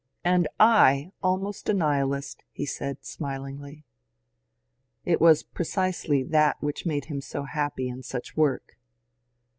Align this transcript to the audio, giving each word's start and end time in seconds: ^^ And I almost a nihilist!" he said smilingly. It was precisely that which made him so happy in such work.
^^ 0.01 0.03
And 0.23 0.47
I 0.59 1.11
almost 1.21 1.69
a 1.69 1.75
nihilist!" 1.75 2.41
he 2.59 2.65
said 2.65 3.05
smilingly. 3.05 3.85
It 5.05 5.21
was 5.21 5.43
precisely 5.43 6.23
that 6.23 6.59
which 6.59 6.87
made 6.87 7.05
him 7.05 7.21
so 7.21 7.43
happy 7.43 7.87
in 7.87 8.01
such 8.01 8.35
work. 8.35 8.79